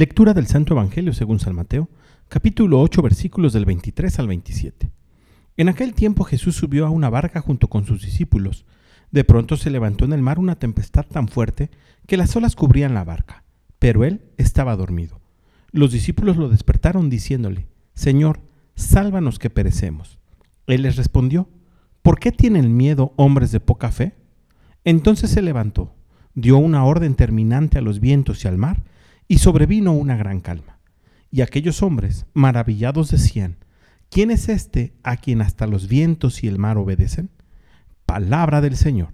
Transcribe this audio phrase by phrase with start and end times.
[0.00, 1.90] Lectura del Santo Evangelio según San Mateo,
[2.30, 4.90] capítulo 8, versículos del 23 al 27.
[5.58, 8.64] En aquel tiempo Jesús subió a una barca junto con sus discípulos.
[9.10, 11.70] De pronto se levantó en el mar una tempestad tan fuerte
[12.06, 13.44] que las olas cubrían la barca,
[13.78, 15.20] pero él estaba dormido.
[15.70, 18.40] Los discípulos lo despertaron diciéndole, Señor,
[18.76, 20.18] sálvanos que perecemos.
[20.66, 21.46] Él les respondió,
[22.00, 24.14] ¿por qué tienen miedo hombres de poca fe?
[24.82, 25.94] Entonces se levantó,
[26.34, 28.82] dio una orden terminante a los vientos y al mar,
[29.30, 30.80] y sobrevino una gran calma.
[31.30, 33.58] Y aquellos hombres, maravillados, decían,
[34.08, 37.30] ¿quién es este a quien hasta los vientos y el mar obedecen?
[38.06, 39.12] Palabra del Señor.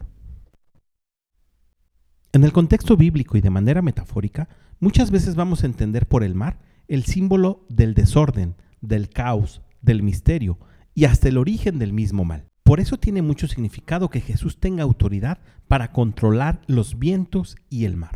[2.33, 4.49] En el contexto bíblico y de manera metafórica,
[4.81, 10.03] muchas veces vamos a entender por el mar el símbolo del desorden, del caos, del
[10.03, 10.59] misterio
[10.95, 12.47] y hasta el origen del mismo mal.
[12.63, 17.99] Por eso tiene mucho significado que Jesús tenga autoridad para controlar los vientos y el
[17.99, 18.16] mar.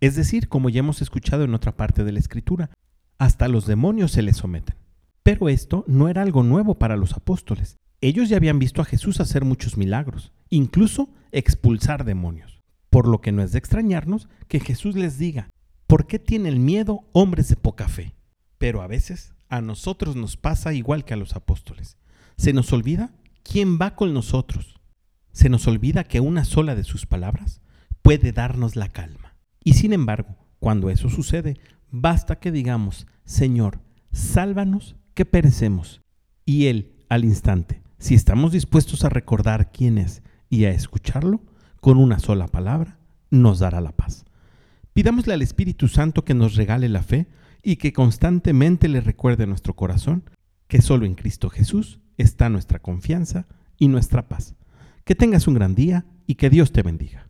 [0.00, 2.70] Es decir, como ya hemos escuchado en otra parte de la Escritura,
[3.18, 4.76] hasta los demonios se le someten.
[5.22, 7.76] Pero esto no era algo nuevo para los apóstoles.
[8.00, 12.60] Ellos ya habían visto a Jesús hacer muchos milagros, incluso expulsar demonios.
[12.88, 15.50] Por lo que no es de extrañarnos que Jesús les diga,
[15.86, 18.14] ¿por qué tienen miedo hombres de poca fe?
[18.56, 21.98] Pero a veces a nosotros nos pasa igual que a los apóstoles.
[22.38, 24.80] Se nos olvida quién va con nosotros.
[25.32, 27.60] Se nos olvida que una sola de sus palabras
[28.00, 29.29] puede darnos la calma.
[29.62, 31.58] Y sin embargo, cuando eso sucede,
[31.90, 33.80] basta que digamos, Señor,
[34.12, 36.00] sálvanos que perecemos.
[36.44, 41.42] Y Él, al instante, si estamos dispuestos a recordar quién es y a escucharlo,
[41.80, 42.98] con una sola palabra,
[43.30, 44.24] nos dará la paz.
[44.92, 47.28] Pidámosle al Espíritu Santo que nos regale la fe
[47.62, 50.24] y que constantemente le recuerde nuestro corazón
[50.68, 53.46] que solo en Cristo Jesús está nuestra confianza
[53.78, 54.54] y nuestra paz.
[55.04, 57.29] Que tengas un gran día y que Dios te bendiga.